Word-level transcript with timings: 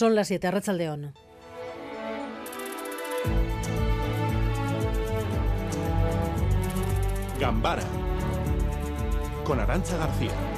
Son 0.00 0.14
las 0.14 0.28
7, 0.28 0.46
Arrachaldeón. 0.46 1.12
Gambara 7.38 7.82
con 9.44 9.60
Arancha 9.60 9.98
García. 9.98 10.49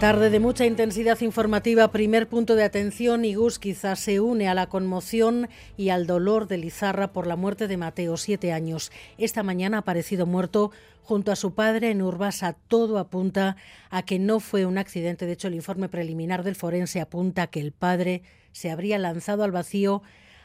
Tarde 0.00 0.30
de 0.30 0.38
mucha 0.38 0.64
intensidad 0.64 1.20
informativa, 1.22 1.90
primer 1.90 2.28
punto 2.28 2.54
de 2.54 2.62
atención 2.62 3.24
y 3.24 3.34
Gus 3.34 3.58
quizás 3.58 3.98
se 3.98 4.20
une 4.20 4.46
a 4.46 4.54
la 4.54 4.68
conmoción 4.68 5.48
y 5.76 5.88
al 5.88 6.06
dolor 6.06 6.46
de 6.46 6.56
Lizarra 6.56 7.12
por 7.12 7.26
la 7.26 7.34
muerte 7.34 7.66
de 7.66 7.76
Mateo, 7.76 8.16
siete 8.16 8.52
años. 8.52 8.92
Esta 9.18 9.42
mañana 9.42 9.78
ha 9.78 9.80
aparecido 9.80 10.24
muerto 10.24 10.70
junto 11.02 11.32
a 11.32 11.36
su 11.36 11.52
padre 11.52 11.90
en 11.90 12.00
Urbasa. 12.00 12.54
Todo 12.68 12.98
apunta 12.98 13.56
a 13.90 14.04
que 14.04 14.20
no 14.20 14.38
fue 14.38 14.66
un 14.66 14.78
accidente. 14.78 15.26
De 15.26 15.32
hecho, 15.32 15.48
el 15.48 15.54
informe 15.54 15.88
preliminar 15.88 16.44
del 16.44 16.54
forense 16.54 17.00
apunta 17.00 17.42
a 17.42 17.46
que 17.48 17.58
el 17.58 17.72
padre 17.72 18.22
se 18.52 18.70
habría 18.70 18.98
lanzado 18.98 19.42
al 19.42 19.50
vacío, 19.50 20.02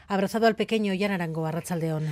abrazado 0.08 0.48
al 0.48 0.56
pequeño 0.56 0.94
Yan 0.94 1.12
Arango, 1.12 1.46
Arrachaldeón. 1.46 2.08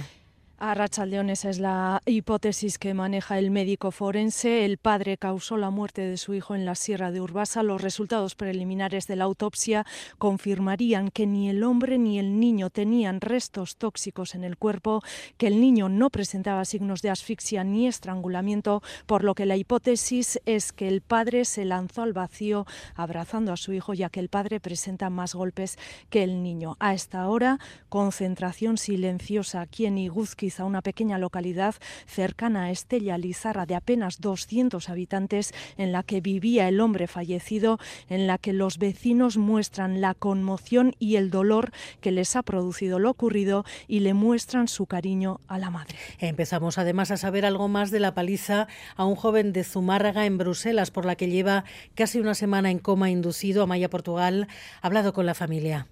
A 0.65 0.75
esa 0.75 1.51
es 1.51 1.59
la 1.59 2.01
hipótesis 2.07 2.79
que 2.79 2.95
maneja 2.95 3.37
el 3.37 3.51
médico 3.51 3.91
forense. 3.91 4.65
El 4.65 4.79
padre 4.79 5.19
causó 5.19 5.57
la 5.57 5.71
muerte 5.71 6.03
de 6.03 6.17
su 6.17 6.35
hijo 6.35 6.55
en 6.55 6.65
la 6.65 6.77
Sierra 6.77 7.11
de 7.11 7.21
Urbasa. 7.21 7.65
Los 7.65 7.83
resultados 7.83 8.37
preliminares 8.37 9.09
de 9.09 9.17
la 9.17 9.25
autopsia 9.25 9.85
confirmarían 10.19 11.11
que 11.11 11.27
ni 11.27 11.51
el 11.51 11.65
hombre 11.65 11.99
ni 11.99 12.21
el 12.21 12.39
niño 12.39 12.71
tenían 12.71 13.21
restos 13.21 13.77
tóxicos 13.77 14.37
en 14.37 14.45
el 14.45 14.57
cuerpo, 14.57 15.03
que 15.37 15.49
el 15.49 15.61
niño 15.61 15.89
no 15.89 16.11
presentaba 16.11 16.65
signos 16.65 17.03
de 17.03 17.11
asfixia 17.11 17.65
ni 17.65 17.89
estrangulamiento, 17.89 18.85
por 19.07 19.25
lo 19.25 19.35
que 19.35 19.47
la 19.47 19.57
hipótesis 19.57 20.39
es 20.47 20.73
que 20.73 20.87
el 20.87 21.01
padre 21.01 21.45
se 21.45 21.65
lanzó 21.65 22.03
al 22.03 22.13
vacío 22.13 22.67
abrazando 22.95 23.53
a 23.53 23.57
su 23.57 23.73
hijo, 23.73 23.95
ya 23.95 24.11
que 24.11 24.21
el 24.21 24.29
padre 24.29 24.61
presenta 24.61 25.11
más 25.11 25.35
golpes 25.35 25.77
que 26.09 26.23
el 26.23 26.45
niño. 26.45 26.77
A 26.79 26.95
esta 26.95 27.29
hora, 27.29 27.59
concentración 27.89 28.79
silenciosa 28.79 29.61
aquí 29.61 29.87
en 29.87 29.99
Una 30.61 30.83
pequeña 30.83 31.19
localidad 31.19 31.75
cercana 32.07 32.65
a 32.65 32.71
Estella 32.71 33.17
Lizarra 33.17 33.65
de 33.65 33.75
apenas 33.75 34.21
200 34.21 34.89
habitantes 34.89 35.53
en 35.77 35.93
la 35.93 36.03
que 36.03 36.21
vivía 36.21 36.69
el 36.69 36.81
hombre 36.81 37.07
fallecido, 37.07 37.79
en 38.09 38.27
la 38.27 38.39
que 38.39 38.53
los 38.53 38.79
vecinos 38.79 39.39
muestran 39.39 40.01
la 40.01 40.15
conmoción 40.15 40.95
y 40.99 41.17
el 41.17 41.31
dolor 41.31 41.73
que 42.01 42.11
les 42.11 42.37
ha 42.37 42.43
producido 42.43 42.99
lo 42.99 43.11
ocurrido 43.11 43.65
y 43.89 44.01
le 44.01 44.15
muestran 44.15 44.69
su 44.69 44.87
cariño 44.87 45.41
a 45.49 45.59
la 45.59 45.71
madre. 45.71 45.97
Empezamos 46.19 46.79
además 46.79 47.11
a 47.11 47.17
saber 47.17 47.47
algo 47.47 47.69
más 47.69 47.91
de 47.91 48.01
la 48.01 48.15
paliza 48.15 48.69
a 48.97 49.05
un 49.05 49.15
joven 49.15 49.53
de 49.53 49.65
Zumárraga 49.65 50.27
en 50.27 50.39
Bruselas 50.39 50.91
por 50.91 51.07
la 51.07 51.17
que 51.17 51.29
lleva 51.29 51.65
casi 51.95 52.21
una 52.21 52.35
semana 52.35 52.71
en 52.71 52.79
coma 52.79 53.11
inducido. 53.11 53.63
a 53.63 53.67
Maya 53.67 53.89
Portugal 53.89 54.49
ha 54.81 54.87
hablado 54.87 55.13
con 55.13 55.27
la 55.27 55.35
familia. 55.35 55.87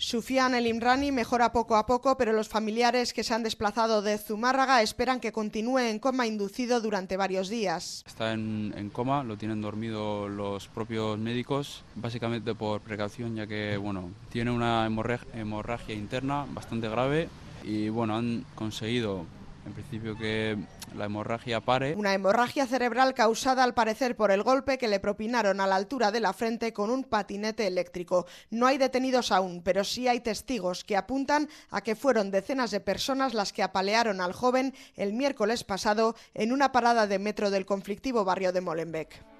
Sufian 0.00 0.54
El 0.54 0.68
Imrani 0.68 1.10
mejora 1.10 1.50
poco 1.50 1.74
a 1.74 1.84
poco, 1.84 2.16
pero 2.16 2.32
los 2.32 2.48
familiares 2.48 3.12
que 3.12 3.24
se 3.24 3.34
han 3.34 3.42
desplazado 3.42 4.00
de 4.00 4.16
Zumárraga 4.16 4.80
esperan 4.80 5.18
que 5.18 5.32
continúe 5.32 5.78
en 5.78 5.98
coma 5.98 6.24
inducido 6.24 6.80
durante 6.80 7.16
varios 7.16 7.48
días. 7.48 8.04
Está 8.06 8.32
en, 8.32 8.90
coma, 8.92 9.24
lo 9.24 9.36
tienen 9.36 9.60
dormido 9.60 10.28
los 10.28 10.68
propios 10.68 11.18
médicos, 11.18 11.82
básicamente 11.96 12.54
por 12.54 12.80
precaución, 12.80 13.34
ya 13.34 13.48
que 13.48 13.76
bueno, 13.76 14.10
tiene 14.30 14.52
una 14.52 14.86
hemorragia 14.86 15.94
interna 15.96 16.46
bastante 16.48 16.88
grave 16.88 17.28
y 17.64 17.88
bueno, 17.88 18.16
han 18.16 18.44
conseguido 18.54 19.26
en 19.68 19.74
principio 19.74 20.16
que 20.16 20.56
la 20.96 21.04
hemorragia 21.04 21.60
pare. 21.60 21.94
Una 21.94 22.14
hemorragia 22.14 22.66
cerebral 22.66 23.14
causada 23.14 23.62
al 23.62 23.74
parecer 23.74 24.16
por 24.16 24.30
el 24.30 24.42
golpe 24.42 24.78
que 24.78 24.88
le 24.88 24.98
propinaron 24.98 25.60
a 25.60 25.66
la 25.66 25.76
altura 25.76 26.10
de 26.10 26.20
la 26.20 26.32
frente 26.32 26.72
con 26.72 26.90
un 26.90 27.04
patinete 27.04 27.66
eléctrico. 27.66 28.26
No 28.50 28.66
hay 28.66 28.78
detenidos 28.78 29.30
aún, 29.30 29.62
pero 29.62 29.84
sí 29.84 30.08
hay 30.08 30.20
testigos 30.20 30.84
que 30.84 30.96
apuntan 30.96 31.48
a 31.70 31.82
que 31.82 31.94
fueron 31.94 32.30
decenas 32.30 32.70
de 32.70 32.80
personas 32.80 33.34
las 33.34 33.52
que 33.52 33.62
apalearon 33.62 34.20
al 34.20 34.32
joven 34.32 34.74
el 34.96 35.12
miércoles 35.12 35.64
pasado 35.64 36.16
en 36.34 36.52
una 36.52 36.72
parada 36.72 37.06
de 37.06 37.18
metro 37.18 37.50
del 37.50 37.66
conflictivo 37.66 38.24
barrio 38.24 38.52
de 38.52 38.60
Molenbeek. 38.60 39.37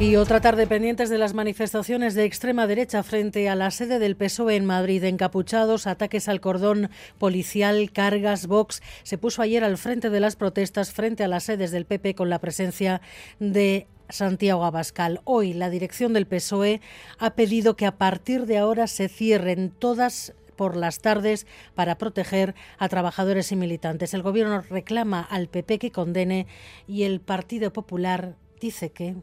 Y 0.00 0.16
otra 0.16 0.40
tarde 0.40 0.66
pendientes 0.66 1.10
de 1.10 1.18
las 1.18 1.34
manifestaciones 1.34 2.14
de 2.14 2.24
extrema 2.24 2.66
derecha 2.66 3.02
frente 3.02 3.50
a 3.50 3.54
la 3.54 3.70
sede 3.70 3.98
del 3.98 4.16
PSOE 4.16 4.56
en 4.56 4.64
Madrid. 4.64 5.04
Encapuchados, 5.04 5.86
ataques 5.86 6.26
al 6.26 6.40
cordón 6.40 6.88
policial, 7.18 7.92
cargas, 7.92 8.46
Vox. 8.46 8.80
Se 9.02 9.18
puso 9.18 9.42
ayer 9.42 9.62
al 9.62 9.76
frente 9.76 10.08
de 10.08 10.20
las 10.20 10.36
protestas 10.36 10.90
frente 10.90 11.22
a 11.22 11.28
las 11.28 11.44
sedes 11.44 11.70
del 11.70 11.84
PP 11.84 12.14
con 12.14 12.30
la 12.30 12.38
presencia 12.38 13.02
de 13.40 13.88
Santiago 14.08 14.64
Abascal. 14.64 15.20
Hoy 15.24 15.52
la 15.52 15.68
dirección 15.68 16.14
del 16.14 16.26
PSOE 16.26 16.80
ha 17.18 17.34
pedido 17.34 17.76
que 17.76 17.84
a 17.84 17.98
partir 17.98 18.46
de 18.46 18.56
ahora 18.56 18.86
se 18.86 19.06
cierren 19.10 19.70
todas 19.70 20.32
por 20.56 20.76
las 20.76 21.00
tardes 21.00 21.46
para 21.74 21.98
proteger 21.98 22.54
a 22.78 22.88
trabajadores 22.88 23.52
y 23.52 23.56
militantes. 23.56 24.14
El 24.14 24.22
Gobierno 24.22 24.62
reclama 24.62 25.20
al 25.20 25.48
PP 25.48 25.78
que 25.78 25.92
condene 25.92 26.46
y 26.88 27.02
el 27.02 27.20
Partido 27.20 27.70
Popular 27.70 28.36
dice 28.60 28.92
que 28.92 29.16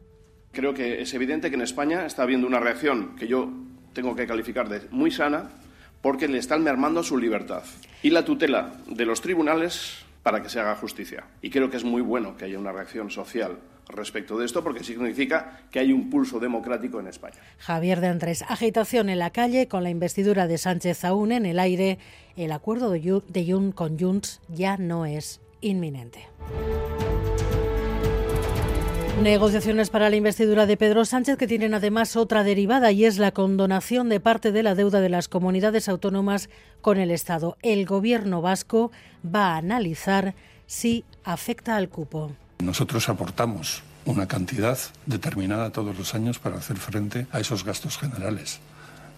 Creo 0.52 0.74
que 0.74 1.02
es 1.02 1.14
evidente 1.14 1.50
que 1.50 1.56
en 1.56 1.62
España 1.62 2.06
está 2.06 2.22
habiendo 2.22 2.46
una 2.46 2.60
reacción 2.60 3.16
que 3.16 3.28
yo 3.28 3.50
tengo 3.92 4.14
que 4.16 4.26
calificar 4.26 4.68
de 4.68 4.82
muy 4.90 5.10
sana 5.10 5.50
porque 6.00 6.28
le 6.28 6.38
están 6.38 6.62
mermando 6.62 7.02
su 7.02 7.18
libertad 7.18 7.64
y 8.02 8.10
la 8.10 8.24
tutela 8.24 8.74
de 8.86 9.04
los 9.04 9.20
tribunales 9.20 10.04
para 10.22 10.42
que 10.42 10.48
se 10.48 10.60
haga 10.60 10.76
justicia. 10.76 11.24
Y 11.42 11.50
creo 11.50 11.70
que 11.70 11.76
es 11.76 11.84
muy 11.84 12.02
bueno 12.02 12.36
que 12.36 12.44
haya 12.44 12.58
una 12.58 12.72
reacción 12.72 13.10
social 13.10 13.58
respecto 13.88 14.38
de 14.38 14.44
esto 14.44 14.62
porque 14.62 14.84
significa 14.84 15.60
que 15.70 15.78
hay 15.78 15.92
un 15.92 16.10
pulso 16.10 16.38
democrático 16.38 17.00
en 17.00 17.06
España. 17.06 17.38
Javier 17.58 18.00
de 18.00 18.08
Andrés, 18.08 18.42
agitación 18.48 19.08
en 19.08 19.18
la 19.18 19.30
calle 19.30 19.68
con 19.68 19.82
la 19.82 19.90
investidura 19.90 20.46
de 20.46 20.58
Sánchez 20.58 21.04
aún 21.04 21.32
en 21.32 21.46
el 21.46 21.58
aire. 21.58 21.98
El 22.36 22.52
acuerdo 22.52 22.90
de 22.90 23.46
Jun 23.46 23.72
con 23.72 23.98
Junts 23.98 24.40
ya 24.48 24.76
no 24.76 25.06
es 25.06 25.40
inminente. 25.60 26.26
Negociaciones 29.22 29.90
para 29.90 30.10
la 30.10 30.16
investidura 30.16 30.64
de 30.64 30.76
Pedro 30.76 31.04
Sánchez 31.04 31.36
que 31.36 31.48
tienen 31.48 31.74
además 31.74 32.14
otra 32.14 32.44
derivada 32.44 32.92
y 32.92 33.04
es 33.04 33.18
la 33.18 33.32
condonación 33.32 34.08
de 34.08 34.20
parte 34.20 34.52
de 34.52 34.62
la 34.62 34.76
deuda 34.76 35.00
de 35.00 35.08
las 35.08 35.26
comunidades 35.26 35.88
autónomas 35.88 36.48
con 36.80 36.98
el 36.98 37.10
Estado. 37.10 37.56
El 37.62 37.84
gobierno 37.84 38.42
vasco 38.42 38.92
va 39.26 39.54
a 39.54 39.56
analizar 39.56 40.36
si 40.66 41.04
afecta 41.24 41.74
al 41.74 41.88
cupo. 41.88 42.30
Nosotros 42.60 43.08
aportamos 43.08 43.82
una 44.04 44.28
cantidad 44.28 44.78
determinada 45.06 45.70
todos 45.70 45.98
los 45.98 46.14
años 46.14 46.38
para 46.38 46.58
hacer 46.58 46.76
frente 46.76 47.26
a 47.32 47.40
esos 47.40 47.64
gastos 47.64 47.98
generales. 47.98 48.60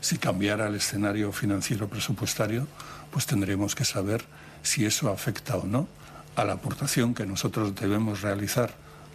Si 0.00 0.16
cambiara 0.16 0.68
el 0.68 0.76
escenario 0.76 1.30
financiero 1.30 1.88
presupuestario, 1.88 2.66
pues 3.10 3.26
tendremos 3.26 3.74
que 3.74 3.84
saber 3.84 4.24
si 4.62 4.86
eso 4.86 5.10
afecta 5.10 5.56
o 5.58 5.66
no 5.66 5.88
a 6.36 6.44
la 6.44 6.54
aportación 6.54 7.12
que 7.12 7.26
nosotros 7.26 7.74
debemos 7.74 8.22
realizar 8.22 8.72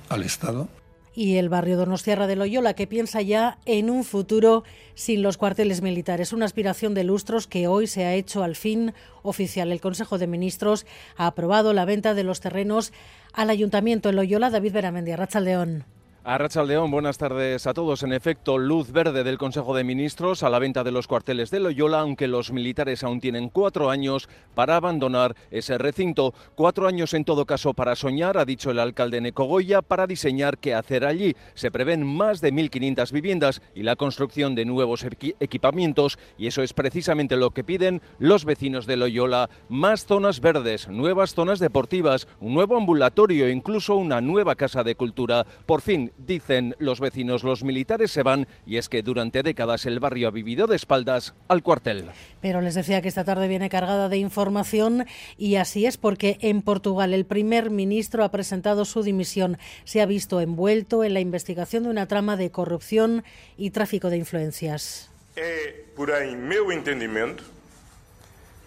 al 0.09 0.23
Estado. 0.23 0.67
Y 1.13 1.37
el 1.37 1.47
barrio 1.47 1.77
Donostiarra 1.77 2.27
de 2.27 2.35
Loyola, 2.35 2.73
que 2.73 2.87
piensa 2.87 3.21
ya 3.21 3.57
en 3.65 3.89
un 3.89 4.03
futuro 4.03 4.65
sin 4.95 5.21
los 5.21 5.37
cuarteles 5.37 5.81
militares. 5.81 6.33
Una 6.33 6.45
aspiración 6.45 6.93
de 6.93 7.05
lustros 7.05 7.47
que 7.47 7.67
hoy 7.67 7.87
se 7.87 8.03
ha 8.03 8.13
hecho 8.13 8.43
al 8.43 8.57
fin 8.57 8.93
oficial. 9.23 9.71
El 9.71 9.79
Consejo 9.79 10.17
de 10.17 10.27
Ministros 10.27 10.85
ha 11.15 11.27
aprobado 11.27 11.71
la 11.71 11.85
venta 11.85 12.13
de 12.13 12.23
los 12.23 12.41
terrenos 12.41 12.91
al 13.31 13.49
Ayuntamiento 13.49 14.09
en 14.09 14.17
Loyola. 14.17 14.49
David 14.49 14.73
Beramendi, 14.73 15.13
León. 15.41 15.85
A 16.27 16.39
León, 16.63 16.89
buenas 16.89 17.19
tardes 17.19 17.67
a 17.67 17.75
todos. 17.75 18.01
En 18.01 18.11
efecto, 18.11 18.57
luz 18.57 18.91
verde 18.91 19.23
del 19.23 19.37
Consejo 19.37 19.75
de 19.75 19.83
Ministros 19.83 20.41
a 20.41 20.49
la 20.49 20.57
venta 20.57 20.83
de 20.83 20.91
los 20.91 21.05
cuarteles 21.05 21.51
de 21.51 21.59
Loyola, 21.59 21.99
aunque 21.99 22.27
los 22.27 22.51
militares 22.51 23.03
aún 23.03 23.21
tienen 23.21 23.49
cuatro 23.49 23.91
años 23.91 24.27
para 24.55 24.75
abandonar 24.75 25.35
ese 25.51 25.77
recinto. 25.77 26.33
Cuatro 26.55 26.87
años 26.87 27.13
en 27.13 27.25
todo 27.25 27.45
caso 27.45 27.75
para 27.75 27.95
soñar, 27.95 28.39
ha 28.39 28.45
dicho 28.45 28.71
el 28.71 28.79
alcalde 28.79 29.21
Necogoya, 29.21 29.83
para 29.83 30.07
diseñar 30.07 30.57
qué 30.57 30.73
hacer 30.73 31.05
allí. 31.05 31.35
Se 31.53 31.69
prevén 31.69 32.03
más 32.03 32.41
de 32.41 32.51
1.500 32.51 33.11
viviendas 33.11 33.61
y 33.75 33.83
la 33.83 33.95
construcción 33.95 34.55
de 34.55 34.65
nuevos 34.65 35.05
equipamientos, 35.39 36.17
y 36.39 36.47
eso 36.47 36.63
es 36.63 36.73
precisamente 36.73 37.37
lo 37.37 37.51
que 37.51 37.63
piden 37.63 38.01
los 38.17 38.45
vecinos 38.45 38.87
de 38.87 38.97
Loyola. 38.97 39.51
Más 39.69 40.07
zonas 40.07 40.41
verdes, 40.41 40.87
nuevas 40.89 41.35
zonas 41.35 41.59
deportivas, 41.59 42.27
un 42.39 42.55
nuevo 42.55 42.77
ambulatorio, 42.77 43.47
incluso 43.47 43.95
una 43.95 44.21
nueva 44.21 44.55
casa 44.55 44.83
de 44.83 44.95
cultura. 44.95 45.45
Por 45.67 45.81
fin, 45.81 46.11
dicen 46.17 46.75
los 46.79 46.99
vecinos, 46.99 47.43
los 47.43 47.63
militares 47.63 48.11
se 48.11 48.23
van 48.23 48.47
y 48.65 48.77
es 48.77 48.89
que 48.89 49.01
durante 49.01 49.43
décadas 49.43 49.85
el 49.85 49.99
barrio 49.99 50.27
ha 50.27 50.31
vivido 50.31 50.67
de 50.67 50.75
espaldas 50.75 51.33
al 51.47 51.63
cuartel. 51.63 52.09
Pero 52.41 52.61
les 52.61 52.75
decía 52.75 53.01
que 53.01 53.07
esta 53.07 53.23
tarde 53.23 53.47
viene 53.47 53.69
cargada 53.69 54.09
de 54.09 54.17
información 54.17 55.05
y 55.37 55.55
así 55.55 55.85
es 55.85 55.97
porque 55.97 56.37
en 56.41 56.61
Portugal 56.61 57.13
el 57.13 57.25
primer 57.25 57.69
ministro 57.69 58.23
ha 58.23 58.31
presentado 58.31 58.85
su 58.85 59.03
dimisión. 59.03 59.57
Se 59.83 60.01
ha 60.01 60.05
visto 60.05 60.41
envuelto 60.41 61.03
en 61.03 61.13
la 61.13 61.19
investigación 61.19 61.83
de 61.83 61.89
una 61.89 62.07
trama 62.07 62.37
de 62.37 62.51
corrupción 62.51 63.23
y 63.57 63.71
tráfico 63.71 64.09
de 64.09 64.17
influencias. 64.17 65.09
É, 65.35 65.83
porém, 65.95 66.37
meu 66.37 66.71
entendimento 66.71 67.43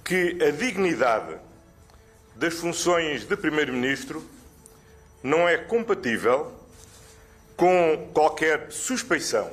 que 0.04 0.36
a 0.42 0.50
dignidade 0.50 1.36
das 2.36 2.54
funções 2.54 3.24
de 3.24 3.36
primeiro-ministro 3.36 4.22
não 5.22 5.48
é 5.48 5.56
compatível 5.56 6.52
com 7.58 8.10
qualquer 8.14 8.70
suspeição 8.70 9.50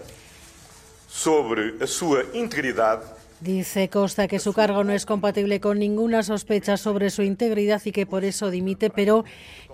sobre 1.08 1.76
a 1.82 1.88
sua 1.88 2.24
integridade 2.36 3.04
Dice 3.42 3.90
Costa 3.90 4.30
que 4.30 4.40
su 4.40 4.54
cargo 4.54 4.86
no 4.86 4.94
es 4.94 5.06
compatible 5.06 5.60
con 5.60 5.78
ninguna 5.78 6.24
sospecha 6.24 6.78
sobre 6.78 7.10
su 7.10 7.22
integridad 7.22 7.82
y 7.84 7.92
que 7.92 8.06
por 8.06 8.24
eso 8.24 8.50
dimite, 8.50 8.90
pero 8.90 9.26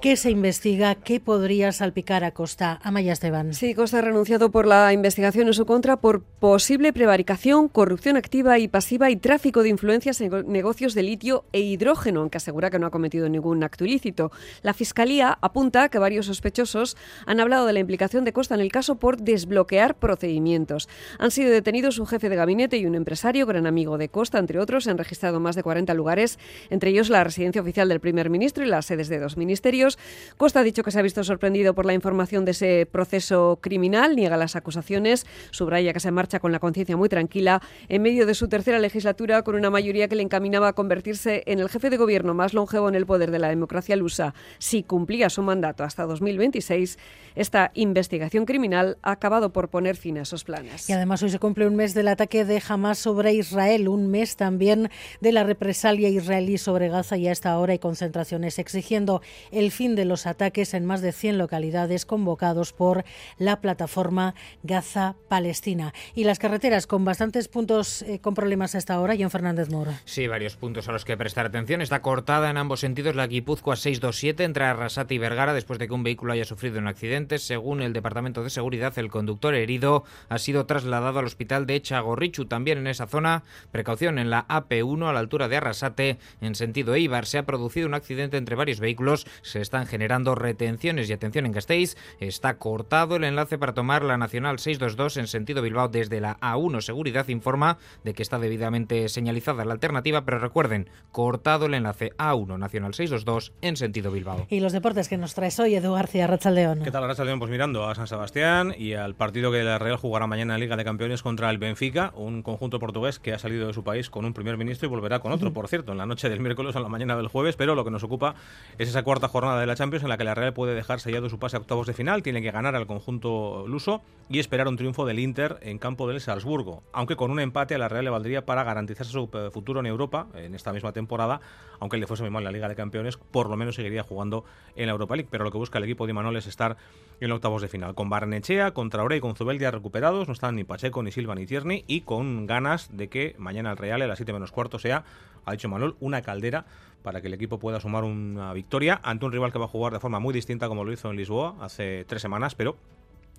que 0.02 0.16
se 0.16 0.32
investiga 0.32 0.96
qué 0.96 1.20
podría 1.20 1.72
salpicar 1.72 2.24
a 2.24 2.32
Costa. 2.32 2.80
Amaya 2.82 3.14
Esteban. 3.14 3.54
Sí, 3.54 3.76
Costa 3.76 4.00
ha 4.00 4.02
renunciado 4.02 4.50
por 4.50 4.66
la 4.66 4.92
investigación 4.94 5.46
en 5.46 5.54
su 5.54 5.68
contra 5.68 5.98
por 5.98 6.24
posible 6.24 6.92
prevaricación, 6.92 7.68
corrupción 7.68 8.18
activa 8.18 8.58
y 8.58 8.68
pasiva 8.68 9.12
y 9.12 9.16
tráfico 9.16 9.62
de 9.62 9.70
influencias 9.70 10.20
en 10.22 10.52
negocios 10.52 10.96
de 10.96 11.04
litio 11.04 11.46
e 11.54 11.60
hidrógeno, 11.60 12.22
aunque 12.22 12.38
asegura 12.38 12.72
que 12.72 12.80
no 12.80 12.88
ha 12.88 12.92
cometido 12.92 13.30
ningún 13.30 13.64
acto 13.64 13.86
ilícito. 13.86 14.32
La 14.64 14.74
Fiscalía 14.74 15.38
apunta 15.40 15.90
que 15.90 16.00
varios 16.00 16.26
sospechosos 16.26 16.98
han 17.28 17.40
hablado 17.40 17.68
de 17.68 17.74
la 17.74 17.80
implicación 17.80 18.26
de 18.26 18.34
Costa 18.34 18.56
en 18.56 18.62
el 18.62 18.72
caso 18.72 18.96
por 18.96 19.18
desbloquear 19.18 19.94
procedimientos. 19.94 20.90
Han 21.20 21.30
sido 21.30 21.52
detenidos 21.52 22.00
un 22.00 22.08
jefe 22.08 22.28
de 22.28 22.36
gabinete 22.36 22.78
y 22.78 22.88
un 22.88 22.96
empresario 22.96 23.46
gran 23.52 23.68
amigo 23.68 23.98
de 23.98 24.10
Costa, 24.10 24.40
entre 24.40 24.60
otros. 24.60 24.86
Se 24.86 24.92
han 24.92 24.98
registrado 24.98 25.40
más 25.40 25.56
de 25.56 25.64
40 25.64 25.94
lugares, 25.94 26.40
entre 26.70 26.90
ellos 26.92 27.10
la 27.10 27.24
residencia 27.24 27.62
oficial 27.62 27.90
del 27.90 28.00
primer 28.00 28.30
ministro 28.30 28.64
y 28.64 28.68
las 28.68 28.86
sedes 28.86 29.10
de 29.10 29.20
dos 29.20 29.38
ministerios. 29.38 29.98
Costa 30.38 30.62
ha 30.62 30.64
dicho 30.64 30.84
que 30.84 30.92
se 30.92 31.00
ha 31.00 31.02
visto 31.02 31.24
sorprendido 31.24 31.74
por 31.74 31.86
la 31.86 31.94
información 31.94 32.46
de 32.46 32.52
ese 32.52 32.88
proceso 32.92 33.60
criminal, 33.62 34.16
niega 34.16 34.38
las 34.38 34.56
acusaciones, 34.56 35.26
subraya 35.52 35.94
que 35.94 36.00
se 36.00 36.12
marcha 36.12 36.40
con 36.40 36.52
la 36.52 36.60
conciencia 36.60 36.98
muy 36.98 37.10
tranquila 37.10 37.62
en 37.90 38.02
medio 38.02 38.26
de 38.26 38.34
su 38.34 38.48
tercera 38.48 38.80
legislatura 38.80 39.44
con 39.44 39.56
una 39.56 39.70
mayoría 39.70 40.08
que 40.08 40.16
le 40.16 40.24
encaminaba 40.24 40.70
a 40.70 40.74
convertirse 40.74 41.44
en 41.46 41.60
el 41.60 41.70
jefe 41.70 41.90
de 41.90 41.98
gobierno 41.98 42.34
más 42.34 42.54
longevo 42.54 42.90
en 42.90 42.96
el 42.96 43.06
poder 43.06 43.32
de 43.32 43.40
la 43.40 43.50
democracia 43.50 43.96
lusa. 43.96 44.34
Si 44.60 44.84
cumplía 44.84 45.30
su 45.30 45.42
mandato 45.42 45.84
hasta 45.84 46.06
2026, 46.06 46.98
esta 47.36 47.72
investigación 47.74 48.46
criminal 48.46 48.98
ha 49.02 49.12
acabado 49.12 49.54
por 49.54 49.70
poner 49.70 49.96
fin 49.96 50.18
a 50.18 50.22
esos 50.22 50.44
planes. 50.44 50.90
Y 50.90 50.94
además 50.94 51.24
hoy 51.24 51.30
se 51.30 51.40
cumple 51.40 51.68
un 51.68 51.76
mes 51.76 51.94
del 51.94 52.08
ataque 52.08 52.46
de 52.46 52.62
Hamas 52.68 52.98
sobre 52.98 53.34
Israel, 53.34 53.41
un 53.88 54.10
mes 54.10 54.36
también 54.36 54.90
de 55.20 55.32
la 55.32 55.44
represalia 55.44 56.10
israelí 56.10 56.58
sobre 56.58 56.90
Gaza 56.90 57.18
y 57.18 57.28
a 57.28 57.32
esta 57.32 57.58
hora 57.58 57.74
hay 57.74 57.80
concentraciones 57.80 58.60
exigiendo 58.60 59.22
el 59.52 59.72
fin 59.72 59.96
de 59.96 60.06
los 60.06 60.26
ataques 60.26 60.74
en 60.74 60.86
más 60.86 61.02
de 61.02 61.12
100 61.12 61.38
localidades 61.38 62.06
convocados 62.06 62.74
por 62.74 63.04
la 63.38 63.62
plataforma 63.62 64.36
Gaza-Palestina. 64.64 65.94
Y 66.16 66.24
las 66.24 66.40
carreteras 66.40 66.88
con 66.88 67.06
bastantes 67.06 67.48
puntos 67.48 68.02
eh, 68.02 68.20
con 68.20 68.34
problemas 68.34 68.76
a 68.76 68.78
esta 68.78 69.00
hora, 69.00 69.16
John 69.18 69.32
Fernández 69.32 69.70
Mora. 69.70 70.02
Sí, 70.06 70.28
varios 70.28 70.56
puntos 70.56 70.88
a 70.88 70.92
los 70.92 71.06
que 71.06 71.18
prestar 71.18 71.46
atención. 71.46 71.82
Está 71.82 72.02
cortada 72.02 72.50
en 72.50 72.58
ambos 72.58 72.82
sentidos 72.82 73.16
la 73.16 73.28
Guipúzcoa 73.28 73.76
627 73.76 74.44
entre 74.44 74.66
Arrasate 74.66 75.16
y 75.16 75.18
Vergara 75.18 75.54
después 75.54 75.80
de 75.80 75.88
que 75.88 75.94
un 75.94 76.04
vehículo 76.04 76.34
haya 76.34 76.46
sufrido 76.46 76.80
un 76.80 76.88
accidente. 76.88 77.40
Según 77.40 77.82
el 77.82 77.94
Departamento 77.94 78.44
de 78.44 78.50
Seguridad, 78.50 78.98
el 78.98 79.10
conductor 79.10 79.56
herido 79.56 80.04
ha 80.30 80.38
sido 80.38 80.66
trasladado 80.66 81.20
al 81.20 81.26
hospital 81.26 81.66
de 81.66 81.82
Chagorrichu. 81.82 82.46
También 82.46 82.78
en 82.78 82.88
esa 82.88 83.08
zona, 83.08 83.31
precaución 83.72 84.20
en 84.20 84.30
la 84.30 84.48
AP1 84.48 85.10
a 85.10 85.14
la 85.14 85.20
altura 85.20 85.48
de 85.48 85.58
Arrasate 85.58 86.20
en 86.42 86.56
sentido 86.56 86.96
Eibar. 86.96 87.26
Se 87.26 87.38
ha 87.38 87.46
producido 87.46 87.88
un 87.88 87.94
accidente 87.94 88.38
entre 88.38 88.56
varios 88.56 88.80
vehículos. 88.80 89.26
Se 89.42 89.62
están 89.62 89.86
generando 89.86 90.36
retenciones 90.36 91.10
y 91.10 91.14
atención 91.14 91.46
en 91.46 91.52
Gasteiz. 91.52 91.96
Está 92.20 92.58
cortado 92.58 93.16
el 93.16 93.24
enlace 93.24 93.58
para 93.58 93.74
tomar 93.74 94.04
la 94.04 94.18
Nacional 94.18 94.60
622 94.60 95.18
en 95.18 95.28
sentido 95.28 95.62
Bilbao 95.62 95.88
desde 95.88 96.22
la 96.22 96.40
A1. 96.40 96.82
Seguridad 96.82 97.28
informa 97.28 97.78
de 98.04 98.14
que 98.14 98.24
está 98.24 98.40
debidamente 98.40 99.08
señalizada 99.10 99.66
la 99.66 99.74
alternativa, 99.74 100.26
pero 100.26 100.40
recuerden, 100.40 100.90
cortado 101.12 101.66
el 101.66 101.74
enlace 101.74 102.12
A1 102.18 102.58
Nacional 102.58 102.94
622 102.94 103.54
en 103.62 103.78
sentido 103.78 104.12
Bilbao. 104.12 104.48
Y 104.50 104.60
los 104.60 104.74
deportes 104.74 105.08
que 105.08 105.18
nos 105.18 105.34
traes 105.34 105.60
hoy, 105.60 105.76
Edu 105.76 105.94
García, 105.94 106.28
Rachaldeón. 106.28 106.84
¿Qué 106.84 106.92
tal, 106.92 107.08
Rachaldeón? 107.08 107.40
Pues 107.40 107.52
mirando 107.52 107.88
a 107.88 107.96
San 107.96 108.08
Sebastián 108.08 108.74
y 108.78 108.94
al 108.94 109.16
partido 109.16 109.52
que 109.52 109.64
la 109.64 109.80
Real 109.80 109.98
jugará 109.98 110.28
mañana 110.28 110.56
en 110.56 110.60
Liga 110.60 110.76
de 110.76 110.84
Campeones 110.84 111.22
contra 111.22 111.50
el 111.50 111.58
Benfica, 111.58 112.12
un 112.16 112.42
conjunto 112.44 112.80
portugués 112.80 113.20
que 113.22 113.34
ha 113.34 113.40
salido 113.40 113.68
de 113.68 113.74
su 113.74 113.84
país 113.84 114.10
con 114.10 114.26
un 114.26 114.34
primer 114.34 114.58
ministro 114.58 114.88
y 114.88 114.90
volverá 114.90 115.20
con 115.20 115.32
otro, 115.32 115.54
por 115.54 115.68
cierto, 115.68 115.92
en 115.92 115.98
la 115.98 116.06
noche 116.06 116.30
del 116.30 116.40
miércoles 116.40 116.76
o 116.76 116.80
en 116.80 116.84
la 116.84 116.90
mañana 116.90 117.16
del 117.16 117.28
jueves, 117.28 117.56
pero 117.56 117.76
lo 117.76 117.84
que 117.84 117.92
nos 117.92 118.04
ocupa 118.04 118.36
es 118.78 118.90
esa 118.90 119.04
cuarta 119.04 119.28
jornada 119.28 119.60
de 119.60 119.66
la 119.68 119.76
Champions 119.76 120.04
en 120.04 120.10
la 120.10 120.18
que 120.18 120.24
la 120.24 120.36
Real 120.36 120.54
puede 120.54 120.76
dejar 120.76 121.00
sellado 121.00 121.30
su 121.30 121.40
pase 121.40 121.58
a 121.58 121.60
octavos 121.60 121.88
de 121.88 121.94
final, 121.94 122.24
tiene 122.24 122.42
que 122.42 122.52
ganar 122.52 122.76
al 122.76 122.88
conjunto 122.88 123.66
luso 123.68 124.02
y 124.30 124.40
esperar 124.40 124.68
un 124.68 124.78
triunfo 124.78 125.06
del 125.06 125.20
Inter 125.20 125.58
en 125.62 125.78
campo 125.78 126.08
del 126.08 126.22
Salzburgo, 126.22 126.84
aunque 126.94 127.16
con 127.16 127.32
un 127.32 127.40
empate 127.40 127.76
a 127.76 127.78
la 127.78 127.90
Real 127.90 128.06
le 128.06 128.12
valdría 128.12 128.46
para 128.46 128.64
garantizar 128.64 129.06
su 129.06 129.30
eh, 129.34 129.50
futuro 129.52 129.80
en 129.80 129.86
Europa 129.86 130.28
en 130.36 130.56
esta 130.56 130.74
misma 130.74 130.92
temporada, 130.92 131.42
aunque 131.80 131.98
le 131.98 132.08
fuese 132.08 132.24
muy 132.24 132.32
mal 132.32 132.44
la 132.44 132.52
Liga 132.52 132.70
de 132.70 132.76
Campeones, 132.76 133.18
por 133.18 133.50
lo 133.50 133.58
menos 133.58 133.76
seguiría 133.76 134.04
jugando 134.04 134.46
en 134.76 134.88
la 134.88 134.94
Europa 134.94 135.16
League, 135.16 135.30
pero 135.30 135.44
lo 135.44 135.52
que 135.52 135.58
busca 135.58 135.78
el 135.78 135.84
equipo 135.84 136.06
de 136.06 136.12
Imanol 136.12 136.38
es 136.38 136.48
estar 136.48 136.78
en 137.20 137.32
octavos 137.32 137.62
de 137.62 137.68
final, 137.68 137.94
con 137.94 138.10
Barnechea, 138.10 138.72
con 138.72 138.90
Traoré 138.90 139.18
y 139.18 139.20
con 139.20 139.36
Zubeldia 139.36 139.70
recuperados, 139.70 140.28
no 140.28 140.34
están 140.34 140.56
ni 140.56 140.64
Pacheco, 140.64 141.04
ni 141.04 141.12
Silva, 141.12 141.36
ni 141.36 141.46
Tierney, 141.46 141.84
y 141.88 142.02
con 142.02 142.48
ganas 142.48 142.90
de 142.96 143.10
que 143.12 143.36
mañana 143.38 143.70
el 143.70 143.78
Real 143.78 144.02
a 144.02 144.08
las 144.08 144.18
7 144.18 144.34
menos 144.34 144.52
cuarto 144.52 144.80
sea, 144.80 145.04
ha 145.46 145.52
dicho 145.52 145.70
Manuel, 145.70 145.94
una 146.00 146.24
caldera 146.24 146.66
para 147.04 147.22
que 147.22 147.28
el 147.28 147.36
equipo 147.36 147.60
pueda 147.60 147.80
sumar 147.80 148.04
una 148.04 148.54
victoria 148.54 149.00
ante 149.04 149.26
un 149.26 149.32
rival 149.32 149.52
que 149.52 149.60
va 149.60 149.66
a 149.66 149.68
jugar 149.68 149.94
de 149.94 150.00
forma 150.00 150.20
muy 150.20 150.34
distinta 150.34 150.68
como 150.68 150.84
lo 150.84 150.92
hizo 150.92 151.12
en 151.12 151.18
Lisboa 151.18 151.56
hace 151.62 152.06
tres 152.06 152.24
semanas, 152.24 152.56
pero 152.56 152.78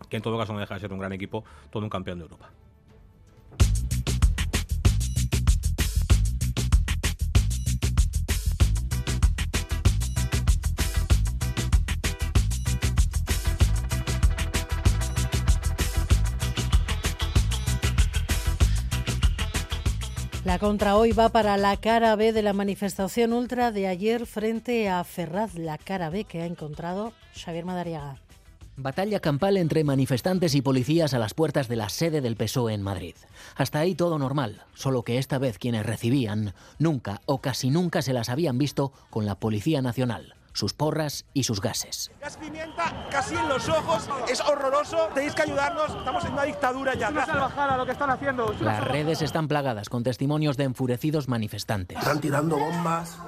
que 0.08 0.16
en 0.16 0.22
todo 0.22 0.38
caso 0.38 0.52
no 0.52 0.60
deja 0.60 0.74
de 0.74 0.80
ser 0.80 0.92
un 0.92 1.00
gran 1.00 1.12
equipo, 1.12 1.44
todo 1.70 1.82
un 1.82 1.90
campeón 1.90 2.18
de 2.18 2.24
Europa. 2.24 2.50
La 20.44 20.58
contra 20.58 20.96
hoy 20.96 21.12
va 21.12 21.28
para 21.28 21.56
la 21.56 21.76
cara 21.76 22.16
B 22.16 22.32
de 22.32 22.42
la 22.42 22.52
manifestación 22.52 23.32
ultra 23.32 23.70
de 23.70 23.86
ayer 23.86 24.26
frente 24.26 24.88
a 24.88 25.04
Ferraz, 25.04 25.54
la 25.54 25.78
cara 25.78 26.10
B 26.10 26.24
que 26.24 26.42
ha 26.42 26.46
encontrado 26.46 27.12
Xavier 27.32 27.64
Madariaga. 27.64 28.16
Batalla 28.76 29.20
campal 29.20 29.56
entre 29.56 29.84
manifestantes 29.84 30.56
y 30.56 30.62
policías 30.62 31.14
a 31.14 31.20
las 31.20 31.34
puertas 31.34 31.68
de 31.68 31.76
la 31.76 31.88
sede 31.90 32.20
del 32.20 32.34
PSOE 32.34 32.74
en 32.74 32.82
Madrid. 32.82 33.14
Hasta 33.54 33.78
ahí 33.78 33.94
todo 33.94 34.18
normal, 34.18 34.62
solo 34.74 35.04
que 35.04 35.18
esta 35.18 35.38
vez 35.38 35.58
quienes 35.58 35.86
recibían 35.86 36.54
nunca 36.80 37.20
o 37.26 37.40
casi 37.40 37.70
nunca 37.70 38.02
se 38.02 38.12
las 38.12 38.28
habían 38.28 38.58
visto 38.58 38.92
con 39.10 39.26
la 39.26 39.36
Policía 39.36 39.80
Nacional 39.80 40.34
sus 40.52 40.74
porras 40.74 41.24
y 41.34 41.44
sus 41.44 41.60
gases. 41.60 42.10
Gas 42.20 42.36
pimienta 42.36 43.08
casi 43.10 43.34
en 43.34 43.48
los 43.48 43.68
ojos, 43.68 44.08
es 44.28 44.40
horroroso, 44.40 45.08
tenéis 45.14 45.34
que 45.34 45.42
ayudarnos, 45.42 45.94
estamos 45.94 46.24
en 46.24 46.32
una 46.32 46.44
dictadura 46.44 46.94
ya. 46.94 47.10
Una 47.10 47.26
salvajada 47.26 47.76
lo 47.76 47.86
que 47.86 47.92
están 47.92 48.10
haciendo. 48.10 48.54
Las 48.60 48.84
redes 48.84 49.22
están 49.22 49.48
plagadas 49.48 49.88
con 49.88 50.02
testimonios 50.02 50.56
de 50.56 50.64
enfurecidos 50.64 51.28
manifestantes. 51.28 51.98
Están 51.98 52.20
tirando 52.20 52.56
bombas, 52.58 53.18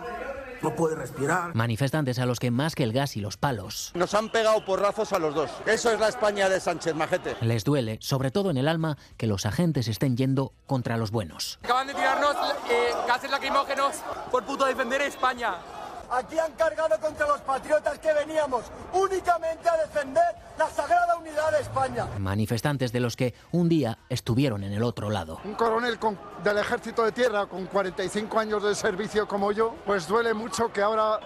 no 0.62 0.74
puede 0.74 0.96
respirar. 0.96 1.54
Manifestantes 1.54 2.18
a 2.18 2.26
los 2.26 2.40
que 2.40 2.50
más 2.50 2.74
que 2.74 2.84
el 2.84 2.92
gas 2.92 3.16
y 3.16 3.20
los 3.20 3.36
palos. 3.36 3.92
Nos 3.94 4.14
han 4.14 4.30
pegado 4.30 4.64
porrazos 4.64 5.12
a 5.12 5.18
los 5.18 5.34
dos. 5.34 5.50
Eso 5.66 5.90
es 5.90 6.00
la 6.00 6.08
España 6.08 6.48
de 6.48 6.58
Sánchez 6.58 6.94
Majete. 6.94 7.36
Les 7.42 7.64
duele, 7.64 7.98
sobre 8.00 8.30
todo 8.30 8.50
en 8.50 8.56
el 8.56 8.68
alma, 8.68 8.96
que 9.18 9.26
los 9.26 9.44
agentes 9.44 9.88
estén 9.88 10.16
yendo 10.16 10.54
contra 10.66 10.96
los 10.96 11.10
buenos. 11.10 11.58
Acaban 11.62 11.86
de 11.86 11.94
tirarnos 11.94 12.34
eh, 12.70 12.92
gases 13.06 13.30
lacrimógenos 13.30 13.96
por 14.30 14.44
puto 14.44 14.64
defender 14.64 15.02
España. 15.02 15.54
Aquí 16.10 16.38
han 16.38 16.52
cargado 16.52 16.98
contra 17.00 17.26
los 17.26 17.40
patriotas 17.40 17.98
que 17.98 18.12
veníamos 18.12 18.64
únicamente 18.92 19.68
a 19.68 19.76
defender 19.76 20.24
la 20.58 20.68
sagrada 20.68 21.16
unidad 21.16 21.52
de 21.52 21.60
España. 21.60 22.06
Manifestantes 22.18 22.92
de 22.92 23.00
los 23.00 23.16
que 23.16 23.34
un 23.52 23.68
día 23.68 23.98
estuvieron 24.08 24.62
en 24.64 24.72
el 24.72 24.82
otro 24.82 25.10
lado. 25.10 25.40
Un 25.44 25.54
coronel 25.54 25.98
con, 25.98 26.18
del 26.42 26.58
ejército 26.58 27.04
de 27.04 27.12
tierra 27.12 27.46
con 27.46 27.66
45 27.66 28.38
años 28.38 28.62
de 28.62 28.74
servicio 28.74 29.26
como 29.26 29.52
yo, 29.52 29.74
pues 29.86 30.06
duele 30.06 30.34
mucho 30.34 30.72
que 30.72 30.82
ahora 30.82 31.20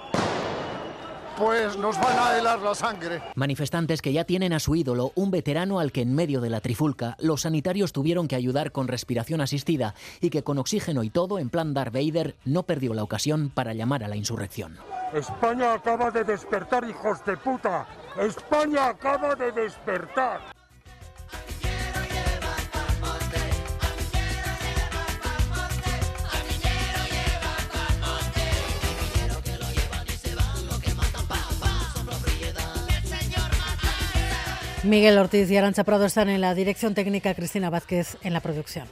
pues 1.39 1.77
nos 1.79 1.99
van 2.01 2.19
a 2.19 2.37
helar 2.37 2.61
la 2.61 2.75
sangre. 2.75 3.23
Manifestantes 3.35 4.03
que 4.03 4.13
ya 4.13 4.25
tienen 4.25 4.53
a 4.53 4.59
su 4.59 4.75
ídolo, 4.75 5.13
un 5.15 5.31
veterano 5.31 5.79
al 5.79 5.93
que 5.93 6.03
en 6.03 6.15
medio 6.15 6.41
de 6.41 6.51
la 6.51 6.61
trifulca 6.61 7.17
los 7.21 7.43
sanitarios 7.43 7.93
tuvieron 7.93 8.29
que 8.29 8.37
ayudar 8.37 8.73
con 8.73 8.89
respiración 8.89 9.41
asistida 9.41 9.95
y 10.21 10.31
que 10.31 10.43
con 10.43 10.59
oxígeno 10.59 11.03
y 11.05 11.11
todo 11.11 11.39
en 11.39 11.51
plan 11.51 11.75
Darth 11.75 11.93
Vader 11.93 12.37
no 12.45 12.65
perdió 12.65 12.95
la 12.95 13.05
ocasión 13.05 13.51
para 13.51 13.75
llamar 13.75 14.05
a 14.05 14.09
la 14.09 14.17
insurrección. 14.17 14.77
España 15.15 15.75
acaba 15.75 16.11
de 16.11 16.25
despertar, 16.25 16.89
hijos 16.89 17.25
de 17.25 17.37
puta. 17.37 17.87
España 18.19 18.89
acaba 18.89 19.35
de 19.35 19.53
despertar. 19.53 20.58
Miguel 34.85 35.19
Ortiz 35.19 35.51
y 35.51 35.57
Arancha 35.57 35.85
Prado 35.85 36.07
están 36.07 36.29
en 36.29 36.41
la 36.41 36.55
dirección 36.55 36.95
técnica, 36.95 37.35
Cristina 37.35 37.69
Vázquez 37.69 38.17
en 38.23 38.33
la 38.33 38.41
producción. 38.41 38.89